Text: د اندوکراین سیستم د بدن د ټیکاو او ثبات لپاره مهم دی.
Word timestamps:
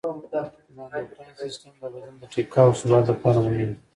د 0.03 0.03
اندوکراین 0.93 1.31
سیستم 1.41 1.73
د 1.81 1.83
بدن 1.93 2.13
د 2.21 2.21
ټیکاو 2.33 2.67
او 2.69 2.77
ثبات 2.81 3.03
لپاره 3.11 3.37
مهم 3.45 3.67
دی. 3.69 3.75